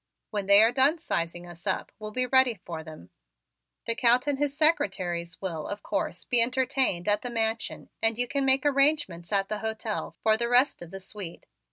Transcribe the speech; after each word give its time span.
When 0.31 0.47
they 0.47 0.63
are 0.63 0.71
done 0.71 0.97
sizing 0.97 1.45
us 1.45 1.67
up, 1.67 1.91
we'll 1.99 2.09
be 2.11 2.25
ready 2.25 2.55
for 2.65 2.83
them. 2.83 3.11
The 3.85 3.93
Count 3.93 4.25
and 4.25 4.39
his 4.39 4.57
secretaries 4.57 5.39
will, 5.39 5.67
of 5.67 5.83
course, 5.83 6.25
be 6.25 6.41
entertained 6.41 7.07
at 7.07 7.21
the 7.21 7.29
Mansion 7.29 7.91
and 8.01 8.17
you 8.17 8.27
can 8.27 8.43
make 8.43 8.65
arrangements 8.65 9.31
at 9.31 9.47
the 9.47 9.59
hotel 9.59 10.15
for 10.23 10.37
the 10.37 10.49
rest 10.49 10.81
of 10.81 10.89
the 10.89 10.99
suite. 10.99 11.45